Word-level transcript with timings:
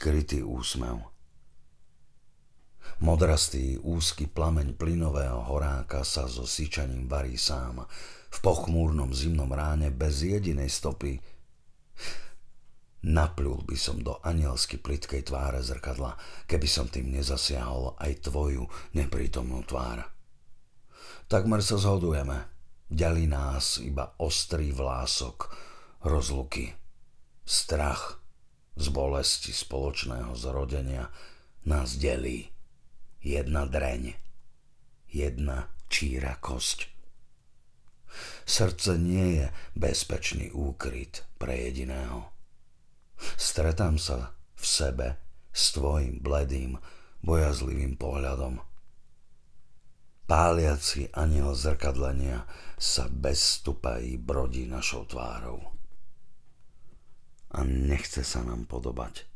skrytý 0.00 0.40
úsmev. 0.40 0.96
Modrastý 3.04 3.76
úzky 3.84 4.32
plameň 4.32 4.72
plynového 4.72 5.44
horáka 5.44 6.08
sa 6.08 6.24
so 6.24 6.48
syčaním 6.48 7.04
varí 7.04 7.36
sám 7.36 7.84
v 8.32 8.38
pochmúrnom 8.40 9.12
zimnom 9.12 9.52
ráne 9.52 9.92
bez 9.92 10.24
jedinej 10.24 10.72
stopy. 10.72 11.20
Napľul 13.12 13.60
by 13.68 13.76
som 13.76 14.00
do 14.00 14.16
anielsky 14.24 14.80
plitkej 14.80 15.28
tváre 15.28 15.60
zrkadla, 15.60 16.16
keby 16.48 16.64
som 16.64 16.88
tým 16.88 17.12
nezasiahol 17.12 18.00
aj 18.00 18.24
tvoju 18.24 18.64
neprítomnú 18.96 19.68
tvár. 19.68 20.08
Takmer 21.28 21.60
sa 21.60 21.76
zhodujeme. 21.76 22.48
Ďalí 22.88 23.28
nás 23.28 23.84
iba 23.84 24.16
ostrý 24.16 24.72
vlások 24.72 25.52
rozluky. 26.08 26.72
Strach 27.44 28.19
z 28.80 28.88
bolesti 28.88 29.52
spoločného 29.52 30.32
zrodenia 30.32 31.12
nás 31.68 32.00
delí 32.00 32.48
jedna 33.20 33.68
dreň, 33.68 34.16
jedna 35.12 35.68
číra 35.92 36.40
kosť. 36.40 36.88
Srdce 38.48 38.96
nie 38.96 39.44
je 39.44 39.46
bezpečný 39.76 40.48
úkryt 40.50 41.28
pre 41.36 41.68
jediného. 41.68 42.32
Stretám 43.36 44.00
sa 44.00 44.32
v 44.56 44.64
sebe 44.64 45.08
s 45.52 45.76
tvojim 45.76 46.18
bledým, 46.24 46.80
bojazlivým 47.20 48.00
pohľadom. 48.00 48.64
Páliaci 50.24 51.12
aniel 51.12 51.52
zrkadlenia 51.52 52.48
sa 52.80 53.10
bez 53.10 53.60
stupají 53.60 54.16
brodí 54.16 54.64
našou 54.64 55.04
tvárou. 55.04 55.79
A 57.60 57.68
nechce 57.68 58.24
sa 58.24 58.40
nám 58.40 58.64
podobať 58.64 59.28